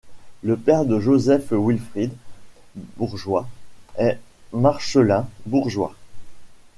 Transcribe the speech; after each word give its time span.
Le 0.41 0.57
père 0.57 0.85
de 0.85 0.99
Joseph 0.99 1.51
Wilfred 1.51 2.09
Bourgeois 2.97 3.47
est 3.99 4.19
Marcelin 4.51 5.27
Bourgeois. 5.45 5.93